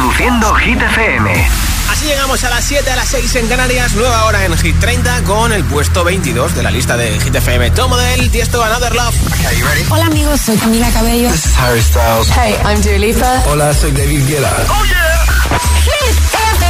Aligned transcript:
Reproduciendo 0.00 0.54
Hit 0.54 0.80
FM. 0.80 1.48
Así 1.90 2.06
llegamos 2.06 2.42
a 2.44 2.48
las 2.48 2.64
7, 2.64 2.90
a 2.90 2.96
las 2.96 3.06
6 3.08 3.36
en 3.36 3.48
Canarias, 3.48 3.92
nueva 3.92 4.24
hora 4.24 4.46
en 4.46 4.56
Hit 4.56 4.80
30 4.80 5.24
con 5.24 5.52
el 5.52 5.62
puesto 5.64 6.04
22 6.04 6.54
de 6.54 6.62
la 6.62 6.70
lista 6.70 6.96
de 6.96 7.20
Hit 7.20 7.34
FM. 7.34 7.70
Tomo 7.72 7.98
del 7.98 8.30
Tiesto 8.30 8.64
Another 8.64 8.94
Love. 8.94 9.14
Hola 9.90 10.06
amigos, 10.06 10.40
soy 10.40 10.56
Camila 10.56 10.88
Cabello. 10.92 11.28
This 11.30 11.44
is 11.44 11.54
Harry 11.58 11.82
Styles. 11.82 12.30
Hey, 12.30 12.56
I'm 12.64 12.80
Dua 12.80 12.96
Lipa. 12.96 13.42
Hola, 13.50 13.74
soy 13.74 13.90
David 13.90 14.26
Guetta. 14.26 14.50
Oh 14.70 14.84
yeah. 14.86 15.26
Hit 15.84 16.16
FM. 16.32 16.64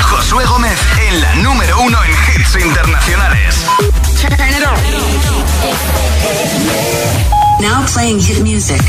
Josué 0.00 0.46
Gómez 0.46 0.78
en 1.06 1.20
la 1.20 1.34
número 1.34 1.82
uno 1.82 1.98
en 2.02 2.10
hits 2.10 2.56
internacionales. 2.64 3.56
Turn 4.18 4.32
it 4.32 4.64
on. 4.66 4.78
Now 7.60 7.84
playing 7.92 8.20
hit 8.20 8.40
music. 8.42 8.80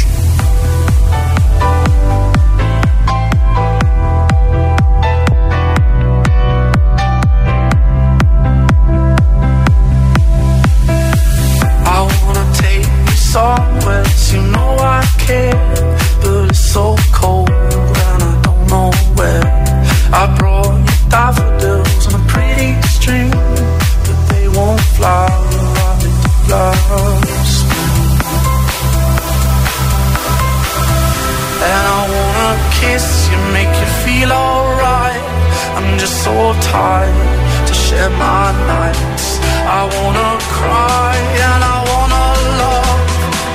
Just 35.99 36.23
so 36.23 36.53
tired 36.61 37.67
to 37.67 37.73
share 37.73 38.09
my 38.11 38.51
nights. 38.71 39.27
I 39.67 39.81
wanna 39.95 40.29
cry 40.55 41.15
and 41.45 41.61
I 41.75 41.77
wanna 41.91 42.25
love, 42.61 42.99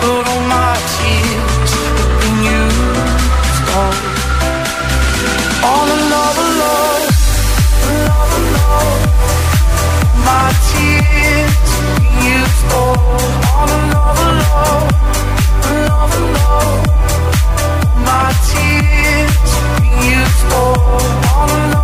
but 0.03 0.23
all 0.33 0.45
my 0.57 0.75
tears 0.95 1.73
have 1.99 2.15
been 2.21 2.39
used 2.61 3.69
up. 3.83 3.97
All 5.71 5.89
love, 6.13 6.39
love. 6.61 7.05
All 7.85 7.97
love, 8.09 8.35
love. 8.57 9.01
My 10.29 10.49
tears 10.69 11.69
have 11.77 11.93
been 11.97 12.17
used 12.37 12.73
up. 12.83 13.01
All 13.57 13.73
love, 13.95 14.21
love. 14.43 14.89
Love, 15.89 16.15
love. 16.37 16.83
My 18.11 18.29
tears 18.49 19.49
have 19.57 19.71
been 19.81 19.97
used 20.19 20.45
up 20.53 20.85
another 21.45 21.63
love, 21.75 21.84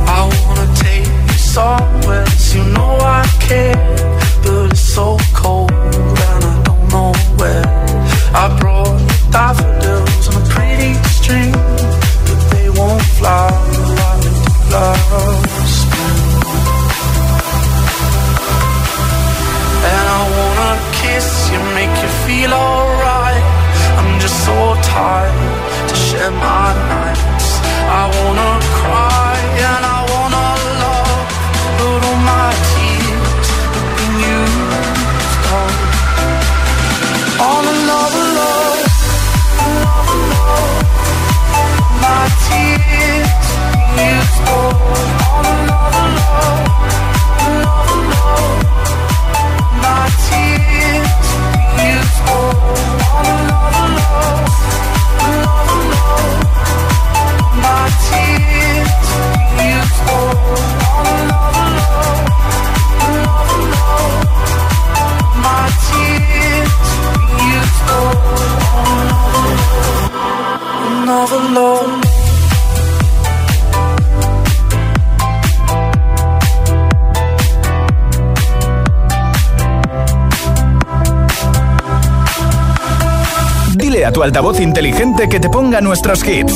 ponga 85.81 85.89
nuestros 85.89 86.23
hits. 86.23 86.53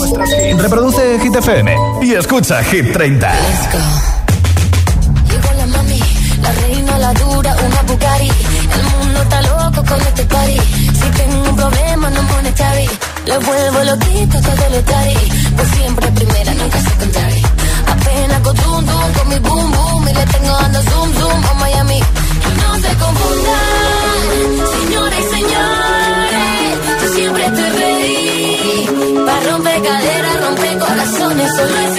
Reproduce 0.58 1.20
Hit 1.20 1.36
FM 1.36 1.76
y 2.02 2.14
escucha 2.14 2.64
Hit 2.64 2.94
30. 2.94 3.32
Llegó 5.30 5.54
la 5.58 5.66
mami, 5.68 6.00
la 6.42 6.52
reina, 6.52 7.00
la 7.00 7.14
dura, 7.14 7.56
una 7.66 7.82
Bugatti. 7.84 8.32
El 8.76 8.84
mundo 8.84 9.22
está 9.22 9.42
loco 9.42 9.84
con 9.88 10.02
este 10.02 10.24
party. 10.26 10.60
Si 10.94 11.10
tengo 11.18 11.50
un 11.50 11.56
problema, 11.56 12.10
no 12.10 12.24
monetary. 12.24 12.90
Le 13.26 13.38
vuelvo 13.40 13.84
loquito 13.84 14.40
todo 14.42 14.70
lo 14.72 14.82
tari. 14.84 15.18
Pues 15.56 15.68
siempre 15.70 16.08
primera, 16.12 16.54
nunca 16.54 16.80
secondary. 16.80 17.42
Apenas 17.88 18.40
con 18.42 18.58
zoom, 18.58 18.86
zoom, 18.86 19.14
con 19.14 19.30
mi 19.30 19.40
boom, 19.40 19.72
boom. 19.72 20.08
Y 20.08 20.14
le 20.14 20.26
tengo 20.26 20.54
dando 20.62 20.82
zoom, 20.82 21.14
zoom 21.14 21.46
a 21.46 21.54
Miami. 21.56 22.00
No 22.00 22.76
se 22.76 22.96
confundan, 23.04 23.62
señores 24.82 25.20
y 25.20 25.36
señores. 25.36 25.95
So 31.56 31.95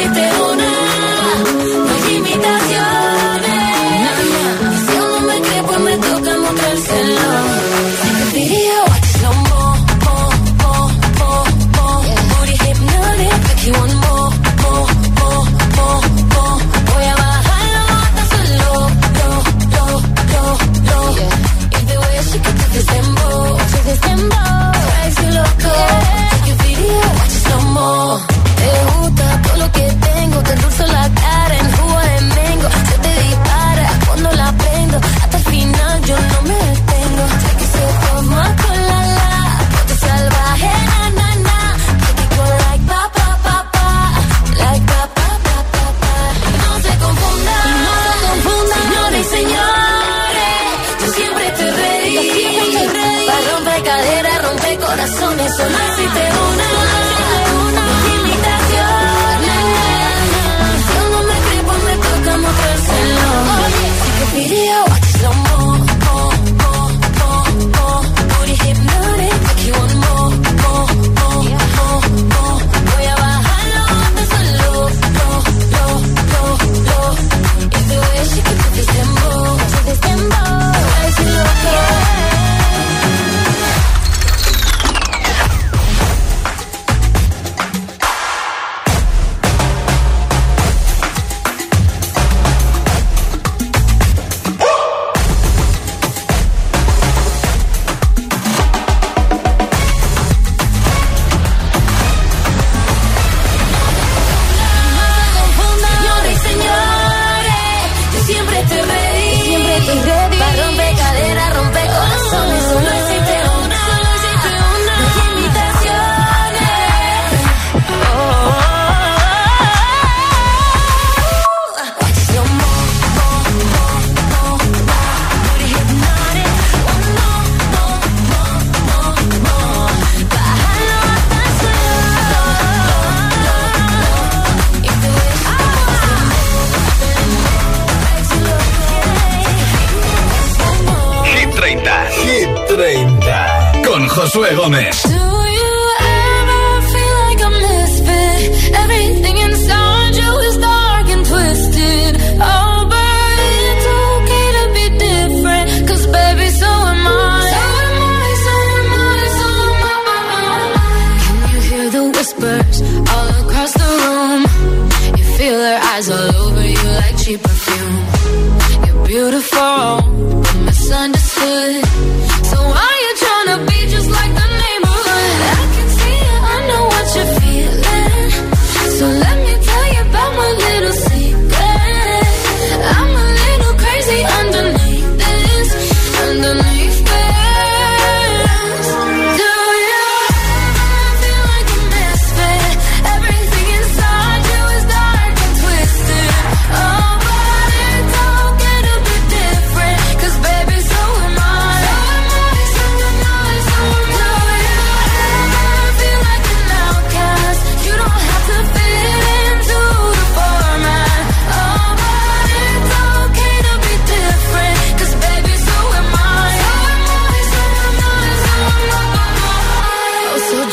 Gómez. 144.67 145.06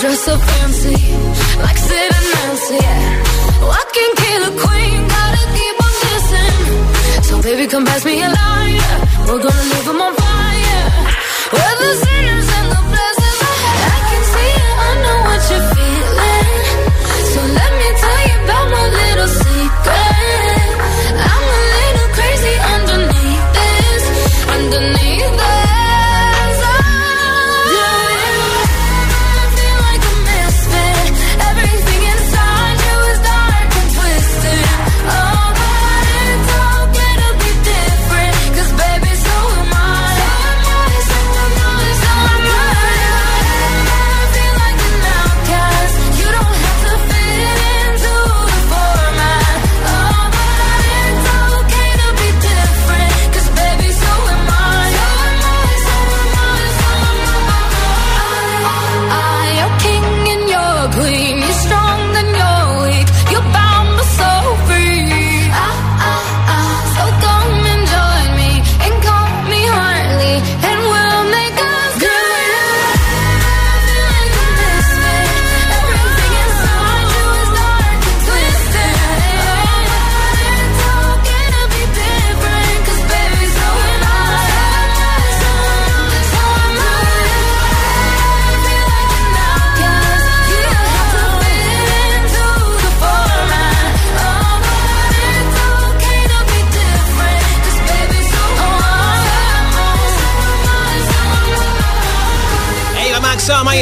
Dress 0.03 0.19
so 0.25 0.37
fancy, 0.37 0.99
like 1.63 1.77
Sid 1.77 2.11
and 2.17 2.27
Nancy. 2.33 2.75
Yeah. 2.75 3.71
I 3.79 3.83
can 3.95 4.11
kill 4.23 4.41
a 4.49 4.53
queen, 4.63 4.99
gotta 5.15 5.43
keep 5.55 5.75
on 5.85 5.93
kissing. 6.03 7.23
So 7.27 7.41
baby, 7.41 7.67
come 7.67 7.85
pass 7.85 8.03
me 8.03 8.21
a 8.21 8.29
line. 8.41 8.83
We're 9.27 9.43
gonna 9.45 9.71
leave 9.71 9.87
on 10.07 10.13
fire. 10.23 10.85
We're 11.53 11.75
the 11.83 11.91
sinners 12.03 12.52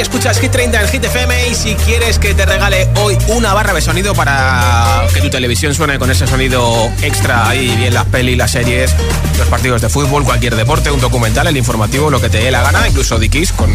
escuchas 0.01 0.39
Hit 0.39 0.51
30 0.51 0.81
en 0.81 0.87
Hit 0.87 1.03
FM 1.03 1.49
y 1.49 1.55
si 1.55 1.75
quieres 1.75 2.17
que 2.17 2.33
te 2.33 2.45
regale 2.45 2.89
hoy 2.95 3.17
una 3.27 3.53
barra 3.53 3.73
de 3.73 3.81
sonido 3.81 4.15
para 4.15 5.05
que 5.13 5.21
tu 5.21 5.29
televisión 5.29 5.75
suene 5.75 5.99
con 5.99 6.09
ese 6.09 6.25
sonido 6.25 6.91
extra 7.01 7.49
ahí, 7.49 7.75
bien 7.75 7.93
las 7.93 8.05
pelis, 8.05 8.35
las 8.35 8.51
series, 8.51 8.95
los 9.37 9.47
partidos 9.47 9.81
de 9.81 9.89
fútbol, 9.89 10.23
cualquier 10.23 10.55
deporte, 10.55 10.89
un 10.89 10.99
documental, 10.99 11.47
el 11.47 11.57
informativo, 11.57 12.09
lo 12.09 12.19
que 12.19 12.29
te 12.29 12.39
dé 12.39 12.49
la 12.49 12.63
gana, 12.63 12.87
incluso 12.87 13.19
Dickies 13.19 13.51
con 13.51 13.69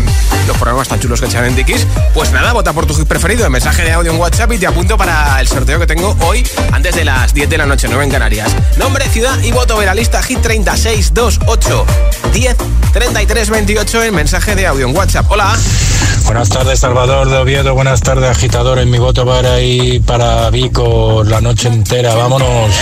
los 0.49 0.57
programas 0.57 0.89
tan 0.89 0.99
chulos 0.99 1.21
que 1.21 1.27
echan 1.27 1.45
en 1.45 1.55
Dickies, 1.55 1.87
pues 2.13 2.33
nada, 2.33 2.53
vota 2.53 2.73
por 2.73 2.87
tu 2.87 2.95
hit 2.95 3.07
preferido 3.07 3.47
en 3.47 3.53
mensaje 3.53 3.85
de 3.85 3.93
audio 3.93 4.11
en 4.11 4.19
WhatsApp 4.19 4.53
y 4.53 4.59
te 4.59 4.67
apunto 4.67 4.97
para 4.97 5.41
el 5.41 5.47
sorteo 5.47 5.79
que 5.79 5.87
tengo 5.87 6.17
hoy 6.23 6.45
antes 6.73 6.95
de 6.97 7.05
las 7.05 7.35
10 7.35 7.49
de 7.49 7.59
la 7.59 7.67
noche, 7.67 7.87
9 7.89 8.05
en 8.05 8.11
Canarias. 8.11 8.51
Nombre, 8.79 9.09
ciudad 9.11 9.41
y 9.43 9.53
voto 9.53 9.79
de 9.79 9.87
la 9.87 9.95
lista 9.95 10.23
Hit 10.23 10.41
30 10.41 10.77
628 10.77 11.87
10 12.33 12.57
33 12.93 13.51
28 13.51 14.03
en 14.05 14.15
mensaje 14.15 14.57
de 14.57 14.67
audio 14.67 14.89
en 14.89 14.97
WhatsApp. 14.97 15.31
Hola. 15.31 15.57
Buenas 16.25 16.49
tardes, 16.49 16.81
Salvador 16.81 17.29
de 17.31 17.37
Oviedo. 17.37 17.75
Buenas 17.75 18.01
tardes, 18.01 18.31
agitador. 18.31 18.79
En 18.79 18.91
mi 18.91 18.99
voto 18.99 19.25
para 19.25 19.61
ir 19.61 20.03
para 20.03 20.51
Vico 20.51 21.23
la 21.25 21.41
noche 21.41 21.69
entera. 21.69 22.15
Vámonos. 22.15 22.73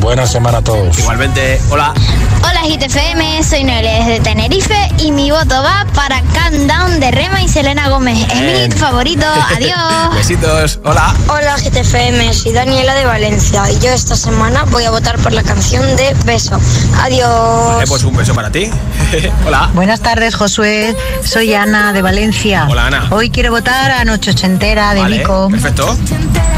Buena 0.00 0.26
semana 0.26 0.58
a 0.58 0.62
todos. 0.62 0.98
Igualmente, 0.98 1.60
hola. 1.70 1.94
Hola 2.42 2.62
GTFM, 2.62 3.42
soy 3.42 3.64
Noelia 3.64 3.98
desde 3.98 4.20
Tenerife 4.20 4.76
y 4.98 5.10
mi 5.10 5.30
voto 5.30 5.62
va 5.62 5.86
para 5.94 6.20
Countdown 6.20 7.00
de 7.00 7.10
Rema 7.10 7.42
y 7.42 7.48
Selena 7.48 7.88
Gómez. 7.88 8.18
Es 8.30 8.40
mi 8.40 8.60
hit 8.62 8.74
favorito. 8.74 9.26
Adiós. 9.56 10.14
Besitos, 10.14 10.78
hola. 10.84 11.14
Hola 11.28 11.56
GTFM, 11.56 12.32
soy 12.32 12.52
Daniela 12.52 12.94
de 12.94 13.04
Valencia 13.04 13.70
y 13.70 13.78
yo 13.78 13.90
esta 13.90 14.16
semana 14.16 14.64
voy 14.64 14.84
a 14.84 14.90
votar 14.90 15.18
por 15.18 15.32
la 15.32 15.42
canción 15.42 15.84
de 15.96 16.14
Beso. 16.24 16.58
Adiós. 17.00 17.74
Vale, 17.74 17.86
pues 17.86 18.04
un 18.04 18.16
beso 18.16 18.34
para 18.34 18.50
ti. 18.50 18.70
hola. 19.46 19.70
Buenas 19.74 20.00
tardes, 20.00 20.34
Josué. 20.34 20.94
Soy 21.24 21.54
Ana 21.54 21.92
de 21.92 22.02
Valencia. 22.02 22.65
Hola, 22.68 22.86
Ana. 22.86 23.08
Hoy 23.10 23.30
quiero 23.30 23.50
votar 23.50 23.90
a 23.90 24.04
Noche 24.04 24.32
Ochentera 24.32 24.94
de 24.94 25.00
Vale, 25.00 25.18
Vico. 25.18 25.48
Perfecto. 25.50 25.96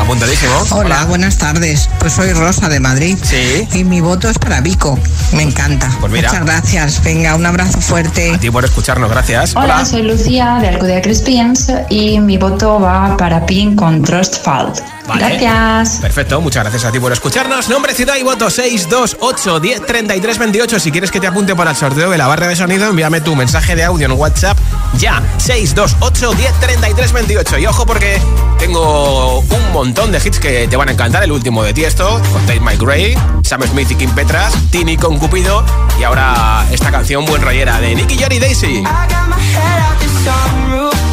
Apuntadísimo. 0.01 0.53
Hola, 0.71 1.05
buenas 1.05 1.37
tardes. 1.37 1.89
Pues 1.99 2.15
soy 2.15 2.33
Rosa 2.33 2.69
de 2.69 2.81
Madrid. 2.81 3.19
Sí. 3.23 3.69
Y 3.75 3.85
mi 3.85 4.01
voto 4.01 4.31
es 4.31 4.39
para 4.39 4.61
Vico. 4.61 4.99
Me 5.33 5.43
encanta. 5.43 5.91
Pues 6.01 6.11
mira. 6.13 6.31
Muchas 6.31 6.47
gracias. 6.47 7.05
Venga, 7.05 7.35
un 7.35 7.45
abrazo 7.45 7.81
fuerte. 7.81 8.33
A 8.33 8.39
ti 8.39 8.51
por 8.51 8.65
escucharnos, 8.65 9.11
gracias. 9.11 9.55
Hola, 9.55 9.85
soy 9.85 10.03
Lucía 10.03 10.59
de 10.61 10.69
Alcudia 10.69 11.03
Crispians 11.03 11.71
y 11.91 12.21
mi 12.21 12.39
voto 12.39 12.81
va 12.81 13.17
para 13.17 13.45
Pink 13.45 13.77
con 13.77 14.03
Trust 14.03 14.43
Fall. 14.43 14.73
Vale. 15.09 15.39
Gracias. 15.39 16.01
Perfecto, 16.01 16.41
muchas 16.43 16.63
gracias 16.65 16.85
a 16.85 16.93
ti 16.93 17.01
por 17.01 17.11
escucharnos. 17.13 17.69
Nombre, 17.71 17.95
ciudad 17.95 18.17
y 18.17 18.23
voto 18.23 18.51
628 18.51 19.59
10 19.59 19.87
33 19.87 20.39
28. 20.39 20.79
Si 20.79 20.93
quieres 20.93 21.11
que 21.11 21.19
te 21.19 21.27
apunte 21.27 21.57
para 21.57 21.71
el 21.71 21.77
sorteo 21.77 22.11
de 22.11 22.19
la 22.19 22.27
barra 22.27 22.47
de 22.47 22.55
sonido, 22.57 22.89
envíame 22.91 23.23
tu 23.23 23.35
mensaje 23.35 23.75
de 23.75 23.85
audio 23.85 24.05
en 24.05 24.13
WhatsApp 24.13 24.59
ya. 24.99 25.23
628 25.39 26.33
10 26.35 26.53
33 26.61 27.13
28. 27.13 27.59
Y 27.59 27.67
ojo 27.67 27.87
porque 27.87 28.21
tengo 28.59 29.39
un 29.41 29.73
montón 29.73 30.13
de 30.13 30.19
hits 30.19 30.39
que 30.39 30.69
te 30.69 30.77
van 30.77 30.91
a 30.91 30.93
encantar. 30.93 31.23
El 31.23 31.33
último 31.33 31.65
de 31.65 31.73
Tiesto, 31.73 32.21
con 32.31 32.43
Tate 32.43 32.61
My 32.61 32.77
Gray, 32.77 33.17
Sam 33.43 33.63
Smith 33.63 33.91
y 33.91 33.95
Kim 33.95 34.11
Petras, 34.11 34.53
Tini 34.71 34.99
con 34.99 35.19
Cupido 35.19 35.65
y 35.99 36.05
ahora 36.05 36.67
esta 36.71 36.91
canción 36.91 37.25
buen 37.25 37.41
rollera 37.41 37.81
de 37.81 37.95
Nicky 37.95 38.19
Johnny 38.23 38.39
Daisy. 38.39 38.85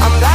Pretty 0.06 0.35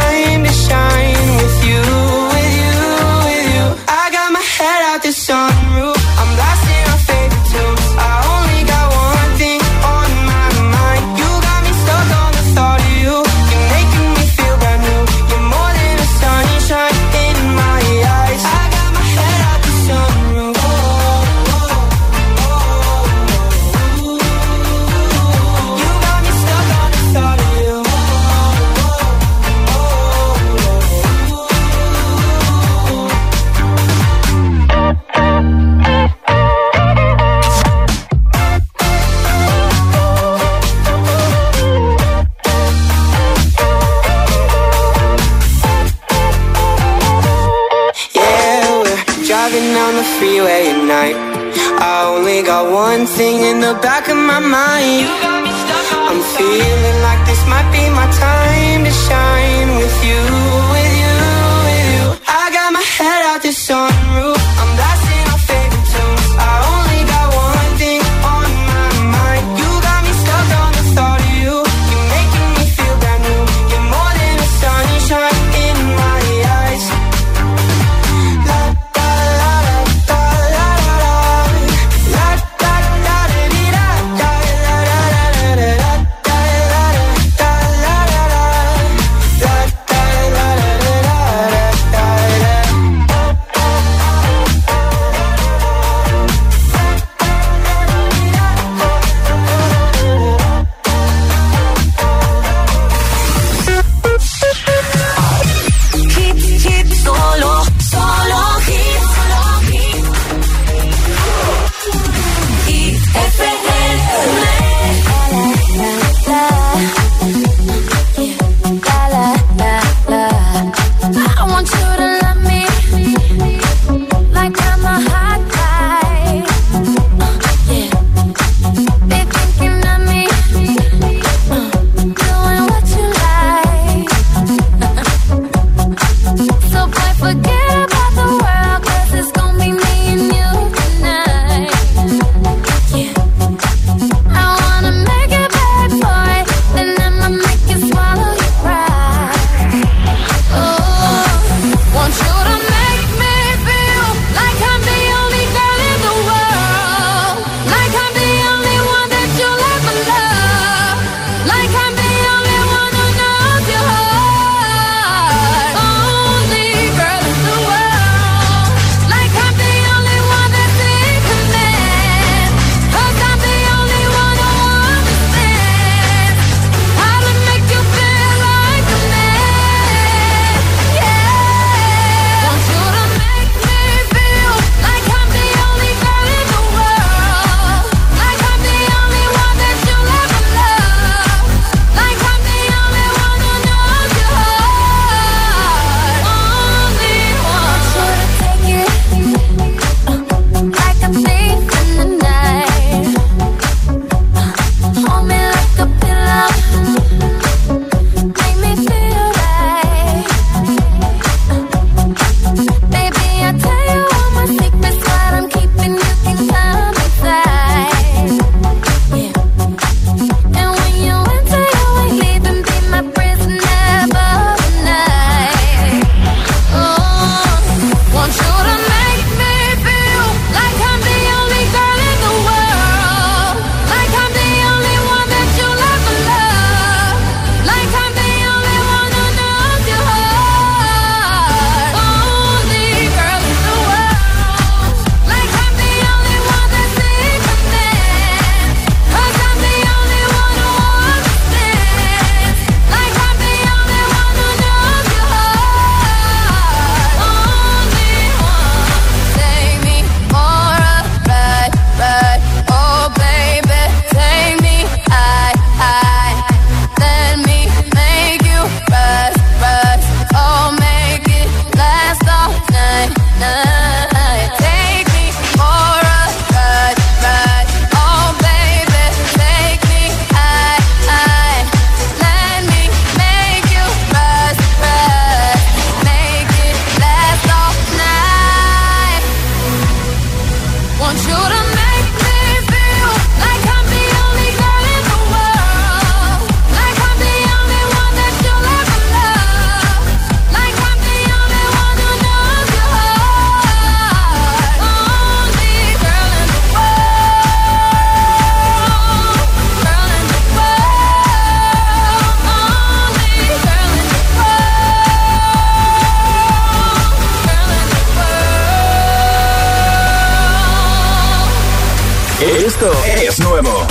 Esto 322.65 322.91
es 323.05 323.39
nuevo. 323.39 323.87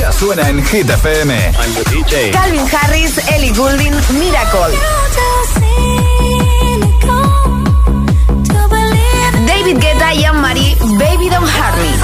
Ya 0.00 0.10
suena 0.10 0.48
en 0.48 0.64
Hit 0.66 0.90
FM. 0.90 1.52
Calvin 2.32 2.64
Harris, 2.72 3.16
Ellie 3.28 3.52
Goulding, 3.52 3.94
Miracle. 4.18 4.76
David 9.46 9.78
Guetta 9.78 10.14
y 10.14 10.24
Anne-Marie, 10.24 10.76
Baby 10.80 11.28
Don't 11.28 11.46
Hurt 11.46 11.76
Me. 11.76 11.94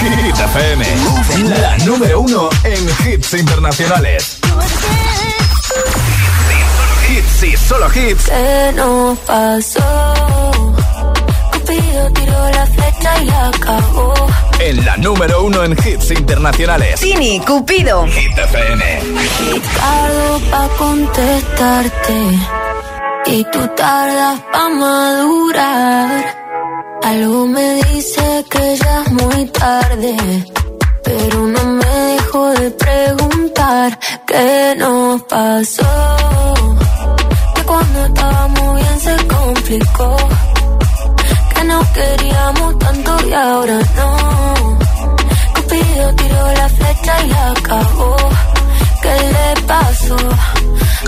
Hit 0.00 0.38
FM, 0.40 0.86
la 1.60 1.76
número 1.84 2.20
uno 2.20 2.48
en 2.64 3.12
hits 3.12 3.34
internacionales. 3.34 4.37
Y 7.42 7.56
solo 7.56 7.86
hits. 7.94 8.24
¿Qué 8.24 8.72
nos 8.74 9.18
pasó? 9.20 9.80
Cupido 11.52 12.10
tiró 12.12 12.50
la 12.50 12.66
flecha 12.66 13.22
y 13.22 13.26
la 13.26 13.48
acabó. 13.48 14.14
En 14.58 14.84
la 14.84 14.96
número 14.96 15.44
uno 15.44 15.62
en 15.62 15.72
hits 15.72 16.10
internacionales. 16.10 17.00
Tini, 17.00 17.38
Cupido. 17.40 18.06
Hit 18.06 18.38
FM. 18.38 19.00
Tardo 19.76 20.40
pa' 20.50 20.68
contestarte 20.78 22.38
y 23.26 23.44
tú 23.44 23.68
tardas 23.76 24.40
pa' 24.52 24.68
madurar. 24.70 26.36
Algo 27.04 27.46
me 27.46 27.74
dice 27.84 28.44
que 28.50 28.76
ya 28.76 29.02
es 29.02 29.12
muy 29.12 29.44
tarde, 29.46 30.16
pero 31.04 31.46
no 31.46 31.64
me 31.64 31.86
dejo 31.86 32.50
de 32.50 32.70
preguntar 32.72 33.98
qué 34.26 34.74
nos 34.76 35.22
pasó. 35.22 36.77
Complicó, 39.48 40.16
que 41.54 41.64
nos 41.64 41.86
queríamos 41.88 42.78
tanto 42.78 43.10
y 43.28 43.32
ahora 43.32 43.78
no. 43.96 44.78
Cupido 45.54 46.14
tiró 46.16 46.52
la 46.60 46.68
flecha 46.68 47.12
y 47.24 47.28
la 47.28 47.50
acabó. 47.52 48.16
¿Qué 49.02 49.14
le 49.34 49.62
pasó? 49.62 50.16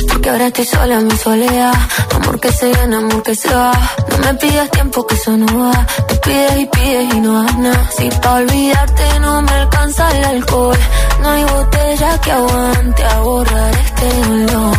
Porque 0.08 0.30
ahora 0.30 0.46
estoy 0.46 0.64
sola 0.64 0.94
en 1.00 1.06
mi 1.08 1.16
soledad. 1.16 1.74
Amor 2.14 2.40
que 2.40 2.50
se 2.50 2.72
gana, 2.72 2.96
amor 2.98 3.22
que 3.22 3.34
se 3.34 3.52
va. 3.54 3.72
No 4.10 4.18
me 4.24 4.34
pidas 4.34 4.70
tiempo 4.70 5.06
que 5.06 5.14
eso 5.14 5.36
no 5.36 5.48
va. 5.62 5.86
Te 6.08 6.14
pides 6.24 6.60
y 6.60 6.66
pides 6.66 7.14
y 7.14 7.20
no 7.20 7.42
das 7.42 7.58
nada. 7.58 7.90
Si 7.96 8.08
pa' 8.22 8.34
olvidarte 8.36 9.20
no 9.20 9.42
me 9.42 9.52
alcanza 9.52 10.02
el 10.16 10.24
alcohol. 10.24 10.78
No 11.20 11.28
hay 11.28 11.44
botella 11.44 12.18
que 12.22 12.32
aguante 12.32 13.04
a 13.04 13.20
borrar 13.20 13.74
este 13.86 14.08
dolor. 14.28 14.76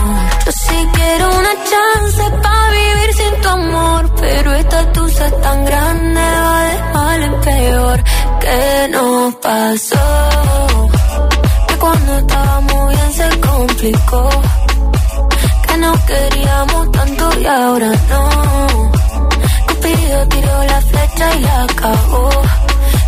Quiero 1.01 1.25
una 1.39 1.53
chance 1.69 2.23
pa' 2.43 2.69
vivir 2.77 3.09
sin 3.19 3.41
tu 3.41 3.49
amor. 3.49 4.01
Pero 4.19 4.53
esta 4.53 4.79
tusa 4.93 5.27
es 5.27 5.41
tan 5.41 5.65
grande, 5.65 6.21
va 6.45 6.57
de 6.69 6.77
mal 6.93 7.23
en 7.29 7.35
peor. 7.41 7.97
¿Qué 8.43 8.87
nos 8.95 9.35
pasó? 9.35 10.07
Que 11.67 11.75
cuando 11.83 12.17
estábamos 12.17 12.89
bien 12.93 13.11
se 13.19 13.29
complicó 13.39 14.29
que 15.67 15.77
nos 15.77 15.97
queríamos 16.11 16.91
tanto 16.91 17.23
y 17.39 17.45
ahora 17.45 17.91
no. 18.09 18.23
Cupido 19.67 20.27
tiró 20.33 20.55
la 20.71 20.81
flecha 20.89 21.25
y 21.37 21.39
la 21.41 21.63
acabó. 21.63 22.29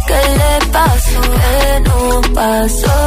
¿Qué 0.08 0.22
le 0.40 0.54
pasó? 0.72 1.22
¿Qué 1.44 1.80
nos 1.88 2.28
pasó? 2.40 2.98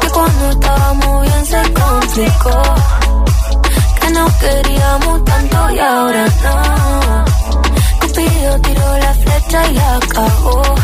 Que 0.00 0.08
cuando 0.16 0.50
estábamos 0.50 1.22
bien 1.22 1.46
se 1.46 1.62
complicó. 1.72 2.93
Nos 4.14 4.32
queríamos 4.34 5.24
tanto 5.24 5.70
y 5.70 5.78
ahora 5.80 6.26
no. 6.44 7.24
Cupido 8.00 8.60
tiró 8.60 8.98
la 8.98 9.14
flecha 9.14 9.70
y 9.70 9.74
la 9.74 9.96
acabó. 9.96 10.83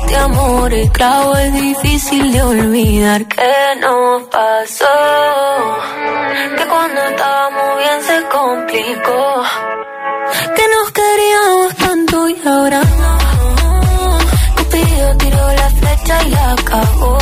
este 0.00 0.16
amor 0.16 0.72
es 0.72 0.90
clavo, 0.90 1.36
es 1.36 1.52
difícil 1.52 2.32
de 2.32 2.42
olvidar. 2.42 3.26
¿Qué 3.26 3.52
nos 3.80 4.22
pasó? 4.24 4.86
Que 6.56 6.66
cuando 6.66 7.00
estábamos 7.02 7.78
bien 7.78 8.02
se 8.02 8.28
complicó. 8.28 9.42
Que 10.56 10.64
nos 10.74 10.92
queríamos 10.92 11.76
tanto 11.76 12.28
y 12.28 12.40
ahora 12.46 12.80
no. 12.80 13.18
Cupido 14.56 15.16
tiró 15.18 15.52
la 15.52 15.70
flecha 15.70 16.22
y 16.28 16.34
acabó. 16.34 17.18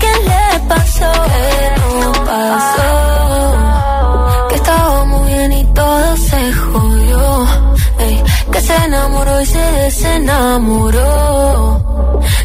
¿Qué 0.00 0.12
le 0.28 0.60
pasó? 0.68 1.12
¿Qué 1.26 1.73
se 9.44 9.58
desenamoró. 9.58 11.00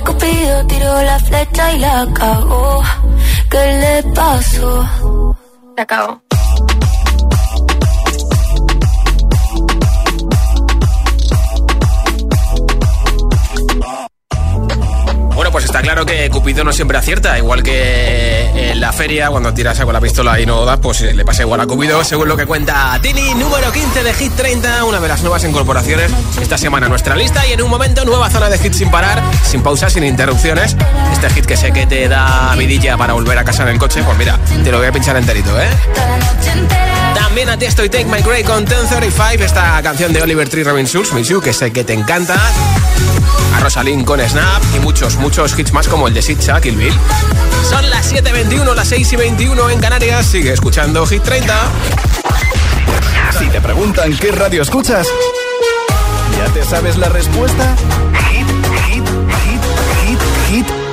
Cupido 0.06 0.66
tiró 0.68 1.02
la 1.02 1.20
flecha 1.20 1.74
y 1.74 1.80
la 1.80 2.08
cagó. 2.14 2.82
¿Qué 3.50 3.58
le 3.58 4.04
pasó? 4.14 4.88
Se 5.76 5.82
acabó. 5.82 6.22
Bueno, 15.40 15.54
pues 15.54 15.64
está 15.64 15.82
claro 15.82 16.06
que 16.06 16.30
Cupido 16.30 16.66
no 16.66 16.74
siempre 16.74 16.98
acierta, 16.98 17.38
igual 17.38 17.64
que 17.64 18.72
en 18.72 18.82
la 18.82 18.92
feria, 18.92 19.30
cuando 19.30 19.54
tiras 19.54 19.80
con 19.80 19.94
la 19.94 20.02
pistola 20.02 20.38
y 20.38 20.46
no 20.46 20.66
das, 20.66 20.80
pues 20.80 21.00
le 21.00 21.24
pasa 21.24 21.44
igual 21.44 21.62
a 21.62 21.66
Cupido, 21.66 22.04
según 22.04 22.28
lo 22.28 22.36
que 22.36 22.46
cuenta 22.46 23.00
Tini, 23.02 23.36
número 23.36 23.72
15 23.72 24.04
de 24.04 24.14
Hit 24.16 24.34
30, 24.36 24.84
una 24.84 25.00
de 25.00 25.08
las 25.08 25.22
nuevas 25.22 25.42
incorporaciones 25.46 26.12
esta 26.42 26.58
semana 26.58 26.88
a 26.88 26.90
nuestra 26.90 27.16
lista 27.16 27.48
y 27.48 27.54
en 27.54 27.62
un 27.62 27.70
momento 27.70 28.04
nueva 28.04 28.30
zona 28.30 28.50
de 28.50 28.58
hit 28.58 28.74
sin 28.74 28.92
parar, 28.92 29.24
sin 29.46 29.64
pausas, 29.64 29.94
sin 29.94 30.04
interrupciones. 30.04 30.76
Este 31.14 31.30
hit 31.30 31.46
que 31.46 31.56
sé 31.56 31.72
que 31.72 31.86
te 31.86 32.10
da 32.10 32.54
vidilla 32.58 32.98
para 32.98 33.14
volver 33.14 33.38
a 33.38 33.46
casa 33.46 33.64
en 33.64 33.70
el 33.70 33.80
coche, 33.80 34.04
pues 34.04 34.18
mira, 34.18 34.38
te 34.66 34.70
lo 34.70 34.80
voy 34.80 34.88
a 34.88 34.92
pinchar 34.92 35.16
enterito, 35.16 35.58
¿eh? 35.58 35.70
También 37.16 37.48
a 37.48 37.58
ti 37.58 37.64
estoy 37.64 37.88
Take 37.88 38.08
My 38.08 38.22
Grey 38.22 38.44
con 38.44 38.66
1035, 38.66 39.46
esta 39.46 39.82
canción 39.82 40.12
de 40.12 40.22
Oliver 40.22 40.50
Tree 40.50 40.66
Robin 40.66 40.86
Schulz, 40.86 41.12
que 41.42 41.54
sé 41.54 41.72
que 41.72 41.86
te 41.86 41.94
encanta. 41.94 42.36
Rosalind 43.60 44.06
con 44.06 44.20
Snap 44.20 44.62
y 44.76 44.80
muchos, 44.80 45.16
muchos 45.18 45.58
hits 45.58 45.74
más 45.74 45.88
como 45.88 46.08
el 46.08 46.14
de 46.14 46.22
Sitcha, 46.22 46.60
Kill 46.62 46.76
Bill. 46.76 46.94
Son 47.70 47.90
las 47.90 48.12
7.21, 48.12 48.74
las 48.74 48.92
6.21 48.92 49.72
en 49.72 49.80
Canarias. 49.80 50.26
Sigue 50.26 50.54
escuchando 50.54 51.06
Hit 51.06 51.24
30. 51.24 51.54
Si 53.38 53.48
te 53.48 53.62
preguntan 53.62 54.16
qué 54.18 54.32
radio 54.32 54.62
escuchas, 54.62 55.08
¿ya 56.38 56.54
te 56.54 56.64
sabes 56.64 56.98
la 56.98 57.10
respuesta? 57.10 57.76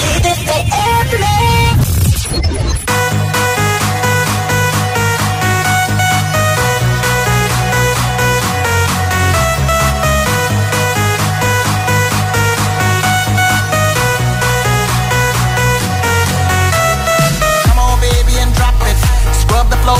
Come 0.00 0.48
on, 0.48 0.59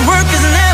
Work 0.00 0.26
is 0.32 0.42
never 0.42 0.71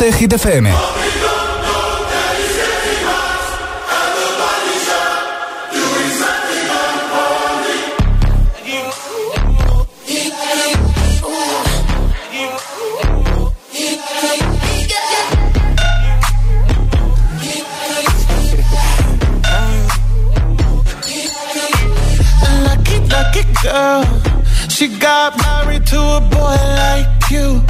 Reproduce 0.00 0.18
Hit 0.18 0.30
FM. 0.30 0.66
Girl. 23.62 24.04
She 24.70 24.88
got 24.88 25.36
married 25.36 25.86
to 25.88 25.98
a 25.98 26.20
boy 26.30 26.56
like 26.78 27.30
you. 27.30 27.69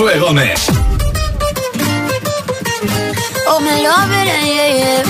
Josué 0.00 0.18
Gómez. 0.18 0.66
Oh, 3.46 3.60
me 3.60 3.82
love 3.82 4.10
yeah, 4.10 5.02
yeah. 5.04 5.09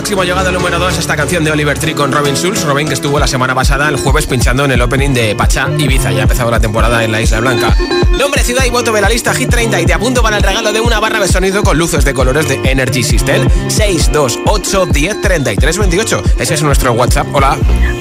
Máximo 0.00 0.24
llegado 0.24 0.50
número 0.50 0.78
2 0.78 0.96
esta 0.96 1.14
canción 1.14 1.44
de 1.44 1.50
Oliver 1.50 1.78
Tree 1.78 1.94
con 1.94 2.10
Robin 2.10 2.34
Schulz. 2.34 2.64
Robin 2.64 2.88
que 2.88 2.94
estuvo 2.94 3.18
la 3.18 3.26
semana 3.26 3.54
pasada, 3.54 3.86
el 3.90 3.96
jueves, 3.96 4.26
pinchando 4.26 4.64
en 4.64 4.72
el 4.72 4.80
opening 4.80 5.10
de 5.10 5.34
Pacha 5.34 5.68
Ibiza. 5.76 6.10
Ya 6.10 6.20
ha 6.20 6.22
empezado 6.22 6.50
la 6.50 6.58
temporada 6.58 7.04
en 7.04 7.12
la 7.12 7.20
Isla 7.20 7.40
Blanca. 7.40 7.76
Nombre, 8.20 8.44
ciudad 8.44 8.66
y 8.66 8.70
voto 8.70 8.92
de 8.92 9.00
la 9.00 9.08
lista 9.08 9.32
Hit 9.32 9.48
30. 9.48 9.80
Y 9.80 9.86
te 9.86 9.94
apunto 9.94 10.22
para 10.22 10.36
el 10.36 10.42
regalo 10.42 10.74
de 10.74 10.80
una 10.82 11.00
barra 11.00 11.18
de 11.20 11.26
sonido 11.26 11.62
con 11.62 11.78
luces 11.78 12.04
de 12.04 12.12
colores 12.12 12.46
de 12.46 12.60
Energy 12.70 13.02
System. 13.02 13.48
628 13.68 14.86
10 14.92 15.22
33 15.22 15.78
28. 15.78 16.22
Ese 16.38 16.52
es 16.52 16.62
nuestro 16.62 16.92
WhatsApp. 16.92 17.28
Hola. 17.32 17.56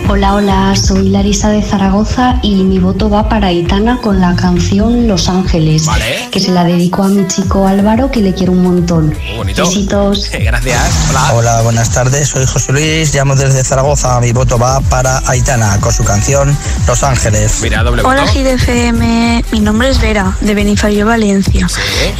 Hola, 0.10 0.34
hola. 0.36 0.75
Soy 0.75 1.08
Larisa 1.08 1.49
de 1.49 1.62
Zaragoza 1.62 2.38
y 2.41 2.55
mi 2.65 2.79
voto 2.79 3.10
va 3.10 3.29
para 3.29 3.53
Itana 3.53 4.01
con 4.01 4.19
la 4.19 4.36
canción 4.36 5.08
Los 5.08 5.29
Ángeles. 5.29 5.88
Que 6.32 6.41
se 6.41 6.51
la 6.51 6.65
dedico 6.65 7.03
a 7.03 7.08
mi 7.08 7.25
chico 7.27 7.65
Álvaro, 7.65 8.12
que 8.12 8.19
le 8.19 8.34
quiero 8.34 8.51
un 8.51 8.63
montón. 8.63 9.15
bonito. 9.38 9.65
Besitos. 9.65 10.29
Gracias. 10.41 11.10
Hola. 11.12 11.34
Hola, 11.34 11.62
buenas 11.62 11.91
tardes. 11.91 12.27
Soy 12.27 12.45
José 12.45 12.73
Luis. 12.73 13.15
Llamo 13.15 13.38
desde 13.38 13.63
Zaragoza. 13.63 14.19
Mi 14.19 14.34
voto 14.34 14.60
va 14.60 14.82
para 14.82 15.21
Aitana 15.29 15.79
con 15.79 15.93
su 15.93 16.03
canción 16.03 16.58
Los 16.88 17.03
Ángeles. 17.03 17.62
Mira, 17.62 17.84
doble 17.84 18.03
Hola 18.03 18.25
GDFM, 18.25 19.45
mi 19.53 19.60
nombre 19.62 19.88
es 19.88 20.01
Vera, 20.09 20.33
de 20.41 20.55
Benifario, 20.55 21.05
Valencia. 21.05 21.67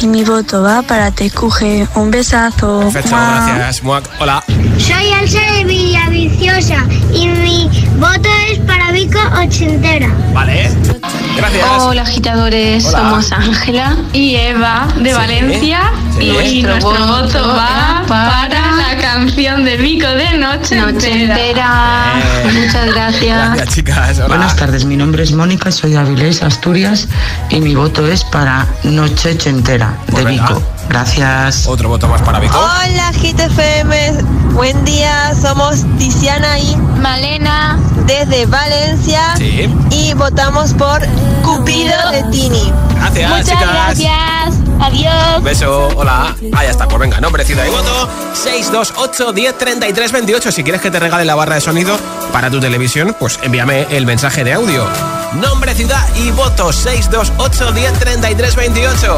Y 0.00 0.06
mi 0.06 0.22
voto 0.22 0.62
va 0.62 0.80
para 0.82 1.10
TQG. 1.10 1.88
Un 1.96 2.12
besazo. 2.12 2.78
Perfecto, 2.82 3.16
Mua. 3.16 3.52
gracias. 3.56 3.82
Hola. 4.20 4.44
Soy 4.78 5.06
Elsa 5.20 5.40
de 5.56 5.64
Villaviciosa 5.64 6.84
y 7.12 7.26
mi 7.26 7.68
voto 7.98 8.28
es 8.48 8.60
para 8.60 8.92
Vico 8.92 9.18
Ochentera. 9.42 10.08
Vale. 10.32 10.70
Gracias. 11.36 11.66
Hola 11.80 12.02
agitadores, 12.02 12.84
Hola. 12.84 12.98
somos 12.98 13.32
Ángela 13.32 13.96
y 14.12 14.36
Eva 14.36 14.86
de 15.00 15.10
Sí. 15.10 15.16
Valencia 15.16 15.80
Sí. 16.16 16.24
y 16.26 16.62
Nuestro 16.62 16.90
nuestro 16.92 17.06
voto 17.06 17.38
voto 17.38 17.48
va 17.56 18.04
para 18.06 18.72
la 18.76 18.96
canción 19.00 19.64
de 19.64 19.76
Vico 19.78 20.06
de 20.06 20.38
Noche, 20.38 20.76
Noche 20.76 21.22
entera. 21.24 22.12
Eh. 22.44 22.50
Muchas 22.66 22.86
gracias. 22.94 23.54
Gracias, 23.54 23.74
chicas. 23.74 24.16
Hola. 24.18 24.26
Buenas 24.28 24.56
tardes, 24.56 24.84
mi 24.84 24.96
nombre 24.96 25.22
es 25.22 25.32
Mónica, 25.32 25.70
soy 25.72 25.92
de 25.92 25.98
Avilés, 25.98 26.42
Asturias 26.42 27.08
y 27.48 27.60
mi 27.60 27.69
voto 27.74 28.06
es 28.06 28.24
para 28.24 28.66
Noche 28.84 29.36
Entera 29.44 29.96
de 30.08 30.24
Vico. 30.24 30.62
Gracias. 30.94 31.68
Otro 31.68 31.88
voto 31.88 32.08
más 32.08 32.20
para 32.22 32.40
Vico. 32.40 32.58
Hola 32.58 33.12
GTFM, 33.12 34.12
buen 34.54 34.84
día, 34.84 35.32
somos 35.40 35.84
Tiziana 35.98 36.58
y 36.58 36.74
Malena 36.76 37.78
desde 38.06 38.44
Valencia 38.46 39.20
Sí. 39.36 39.72
y 39.92 40.12
votamos 40.14 40.74
por 40.74 41.00
Cupido 41.44 41.94
de 42.10 42.24
Tini. 42.32 42.72
Gracias, 42.96 43.30
Muchas 43.30 43.46
chicas. 43.46 43.68
gracias, 43.72 44.54
adiós. 44.80 45.42
Beso, 45.44 45.88
hola. 45.96 46.34
Ah, 46.56 46.64
ya 46.64 46.70
está, 46.70 46.88
pues 46.88 46.98
venga, 46.98 47.20
nombre, 47.20 47.44
ciudad 47.44 47.64
y 47.66 47.70
voto. 47.70 48.08
628 48.34 49.32
10 49.32 49.58
33 49.58 50.10
28. 50.12 50.50
Si 50.50 50.64
quieres 50.64 50.82
que 50.82 50.90
te 50.90 50.98
regale 50.98 51.24
la 51.24 51.36
barra 51.36 51.54
de 51.54 51.60
sonido 51.60 51.96
para 52.32 52.50
tu 52.50 52.58
televisión, 52.58 53.14
pues 53.20 53.38
envíame 53.44 53.86
el 53.90 54.06
mensaje 54.06 54.42
de 54.42 54.54
audio. 54.54 54.88
Nombre, 55.34 55.72
ciudad 55.76 56.04
y 56.16 56.32
voto. 56.32 56.72
628 56.72 57.70
10 57.72 57.92
33 58.00 58.56
28. 58.56 59.16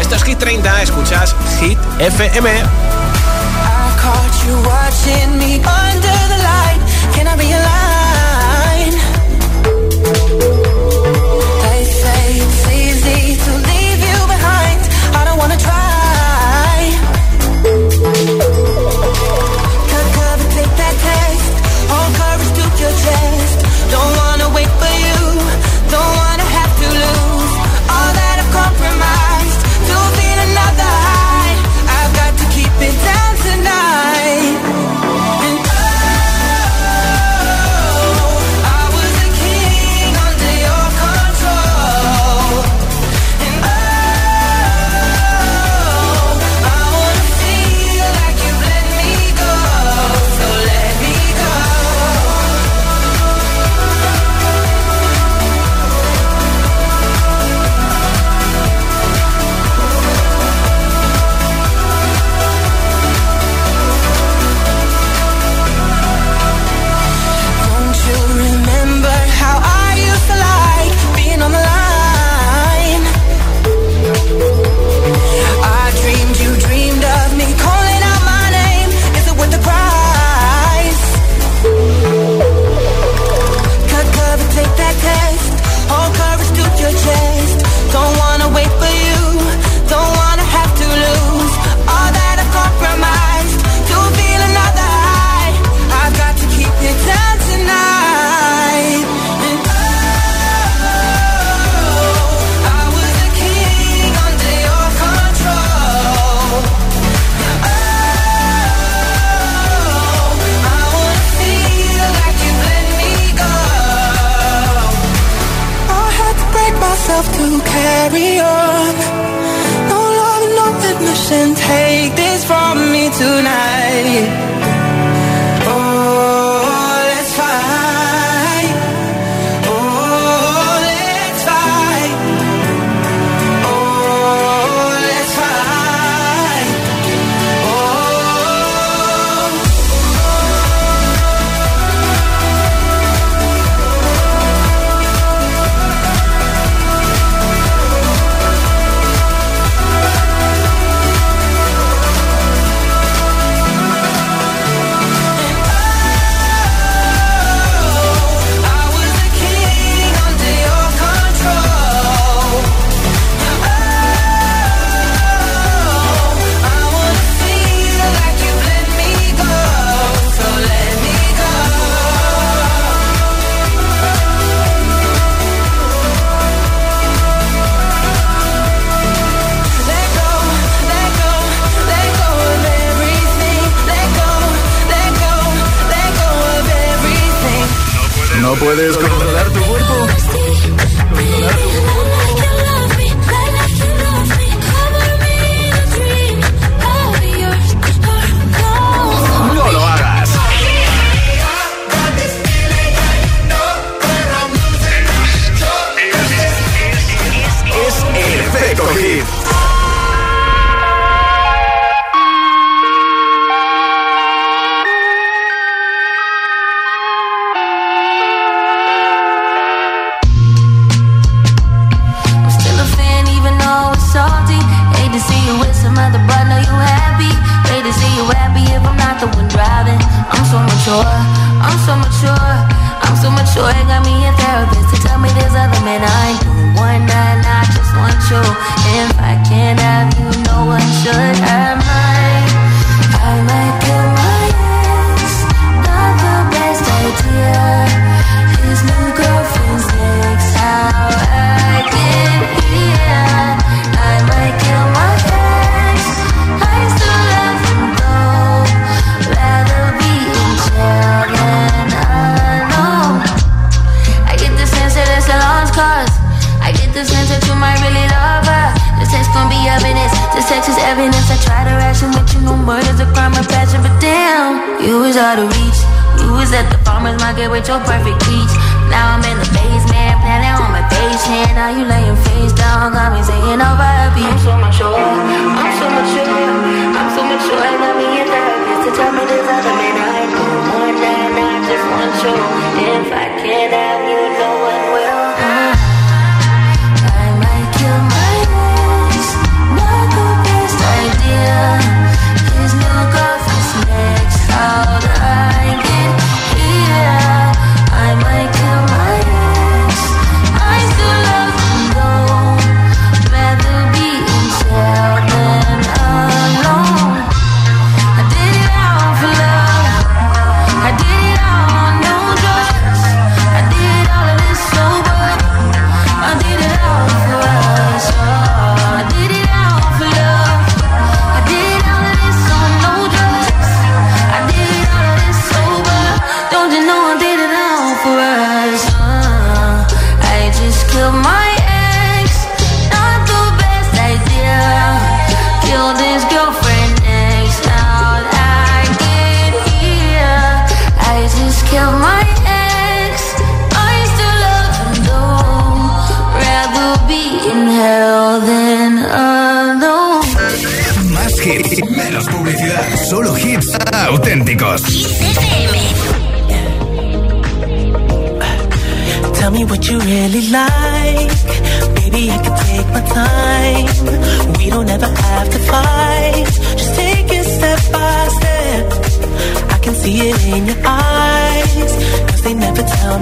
Esto 0.00 0.14
es 0.14 0.22
Hit 0.24 0.38
30, 0.38 0.82
escuchas 1.02 1.34
Hit 1.60 1.78
FM. 1.98 2.50
I 2.50 2.62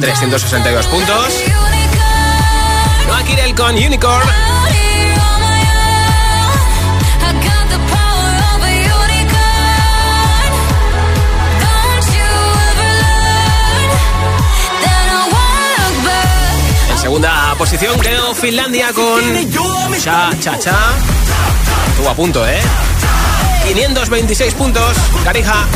362 0.00 0.86
puntos. 0.86 1.44
Noah 3.06 3.22
Kirel 3.24 3.54
con 3.54 3.74
Unicorn. 3.74 4.28
En 16.90 16.98
segunda 16.98 17.54
posición 17.56 17.98
creo 17.98 18.34
Finlandia 18.34 18.92
con 18.92 19.20
Cha 19.98 20.30
Cha 20.38 20.58
Cha. 20.58 20.78
Estuvo 21.90 22.10
a 22.10 22.14
punto, 22.14 22.46
¿eh? 22.46 22.60
526 23.66 24.54
puntos. 24.54 24.96
Carija. 25.24 25.66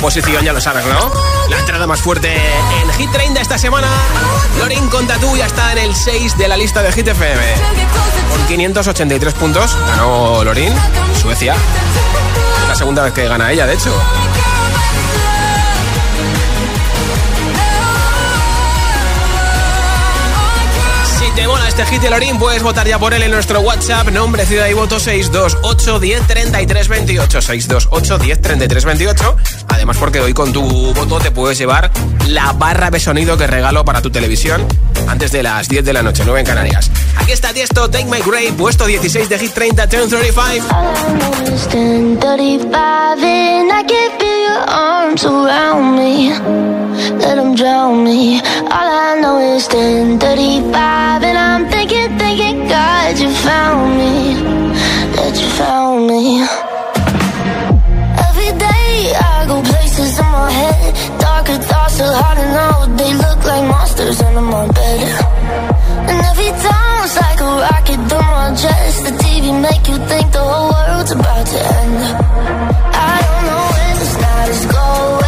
Posición, 0.00 0.42
ya 0.44 0.52
lo 0.52 0.60
sabes, 0.60 0.84
¿no? 0.86 1.12
La 1.48 1.58
entrada 1.58 1.86
más 1.86 2.00
fuerte 2.00 2.34
en 2.34 2.92
Hit 2.94 3.10
30 3.12 3.40
esta 3.40 3.58
semana. 3.58 3.88
Lorin 4.58 4.88
con 4.88 5.06
Tatu 5.06 5.36
ya 5.36 5.46
está 5.46 5.72
en 5.72 5.78
el 5.78 5.94
6 5.94 6.38
de 6.38 6.48
la 6.48 6.56
lista 6.56 6.82
de 6.82 6.92
Hit 6.92 7.08
FM. 7.08 7.42
Con 8.30 8.46
583 8.46 9.34
puntos 9.34 9.76
ganó 9.86 10.42
Lorin, 10.44 10.72
Suecia. 11.20 11.54
La 12.68 12.74
segunda 12.74 13.02
vez 13.02 13.12
que 13.12 13.28
gana 13.28 13.52
ella, 13.52 13.66
de 13.66 13.74
hecho. 13.74 13.92
Te 21.38 21.46
mola 21.46 21.68
este 21.68 21.86
hit 21.86 22.02
de 22.02 22.10
Lorín, 22.10 22.36
puedes 22.36 22.62
votar 22.64 22.86
ya 22.88 22.98
por 22.98 23.14
él 23.14 23.22
en 23.22 23.30
nuestro 23.30 23.60
WhatsApp. 23.60 24.08
Nombre, 24.08 24.44
ciudad 24.44 24.66
y 24.66 24.72
voto 24.72 24.98
628 24.98 26.00
10 26.00 26.26
33 26.26 26.88
28. 26.88 27.42
628 27.42 28.18
10 28.18 28.42
33 28.42 28.84
28. 28.84 29.36
Además, 29.88 30.00
porque 30.00 30.20
hoy 30.20 30.34
con 30.34 30.52
tu 30.52 30.92
voto 30.92 31.18
te 31.18 31.30
puedes 31.30 31.56
llevar 31.56 31.90
la 32.26 32.52
barra 32.52 32.90
de 32.90 33.00
sonido 33.00 33.38
que 33.38 33.46
regalo 33.46 33.86
para 33.86 34.02
tu 34.02 34.10
televisión 34.10 34.66
antes 35.06 35.32
de 35.32 35.42
las 35.42 35.66
10 35.66 35.82
de 35.82 35.94
la 35.94 36.02
noche, 36.02 36.24
9 36.26 36.40
en 36.40 36.44
Canarias. 36.46 36.90
Aquí 37.16 37.32
está 37.32 37.54
Tiesto, 37.54 37.88
Take 37.88 38.04
My 38.04 38.18
Grave, 38.18 38.52
puesto 38.52 38.84
16 38.84 39.30
de 39.30 39.38
Hit 39.38 39.54
30, 39.54 39.88
Turn 39.88 40.10
35. 40.10 40.66
arms 44.68 45.24
around 45.24 45.96
me, 45.96 46.34
let 47.16 47.36
them 47.36 47.54
drown 47.54 48.04
me. 48.04 48.42
All 48.44 48.70
I 48.70 49.18
know 49.22 49.38
is 49.56 49.66
10:35, 49.68 51.22
and 51.24 51.38
I'm 51.38 51.66
thinking, 51.70 52.18
thinking, 52.18 52.68
God, 52.68 53.18
you 53.18 53.30
found 53.30 53.96
me, 53.96 54.34
that 55.16 55.32
you 55.40 55.48
found 55.56 56.06
me. 56.08 56.57
Darker 61.48 61.62
thoughts 61.64 62.00
are 62.00 62.12
hard 62.12 62.38
to 62.38 62.46
know. 62.56 62.96
They 62.96 63.12
look 63.14 63.44
like 63.44 63.64
monsters 63.68 64.20
under 64.22 64.40
my 64.40 64.66
bed, 64.68 65.00
and 66.08 66.20
every 66.30 66.52
time 66.64 67.04
it's 67.04 67.16
like 67.16 67.40
a 67.40 67.50
rocket 67.64 68.00
through 68.08 68.28
my 68.36 68.54
chest. 68.54 69.04
The 69.04 69.12
TV 69.22 69.62
make 69.62 69.88
you 69.88 69.96
think 70.06 70.32
the 70.32 70.40
whole 70.40 70.70
world's 70.72 71.12
about 71.12 71.46
to 71.46 71.58
end. 71.80 71.98
I 72.94 73.16
don't 73.24 73.44
know 73.48 73.64
when 73.76 73.98
this 73.98 74.14
night 74.20 74.48
is 74.50 74.66
going. 74.66 75.27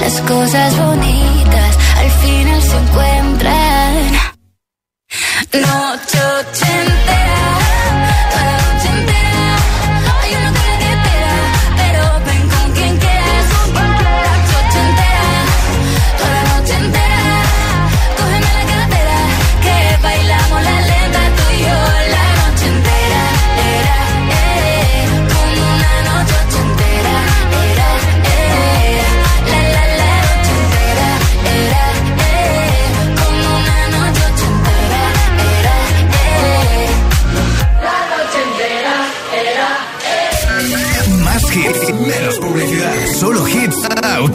las 0.00 0.20
cosas 0.22 0.76
bonitas 0.76 1.78
al 1.96 2.10
final 2.22 2.62
se 2.62 2.76
encuentran. 2.76 4.12
No 5.52 5.94
te 6.10 7.01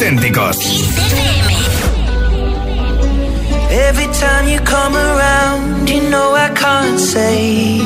auténticos. 0.07 0.57
Every 3.69 4.07
time 4.13 4.47
you 4.47 4.59
come 4.61 4.95
around, 4.95 5.89
you 5.89 6.09
know 6.09 6.33
I 6.33 6.49
can't 6.49 6.99
say 6.99 7.76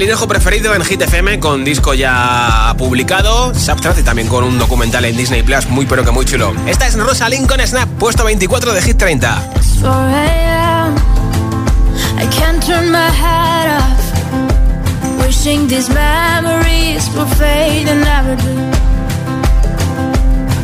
Melinejo 0.00 0.26
preferido 0.26 0.74
en 0.74 0.82
Hit 0.82 1.02
FM 1.02 1.40
con 1.40 1.62
disco 1.62 1.92
ya 1.92 2.74
publicado, 2.78 3.54
Subtract 3.54 3.98
y 3.98 4.02
también 4.02 4.28
con 4.28 4.44
un 4.44 4.58
documental 4.58 5.04
en 5.04 5.14
Disney 5.14 5.42
Plus 5.42 5.68
muy 5.68 5.84
pero 5.84 6.02
que 6.02 6.10
muy 6.10 6.24
chulo. 6.24 6.54
Esta 6.66 6.86
es 6.86 6.98
Rosa 6.98 7.28
Lincoln 7.28 7.60
Snap, 7.66 7.86
puesto 7.98 8.24
24 8.24 8.72
de 8.72 8.80
Hit 8.80 8.96
30. 8.96 9.50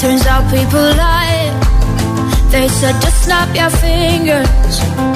Turns 0.00 0.26
out 0.26 0.50
people 0.50 0.80
lie. 0.80 1.52
They 2.50 2.68
said 2.68 2.94
just 3.02 3.24
snap 3.24 3.54
your 3.54 3.68
fingers. 3.68 5.15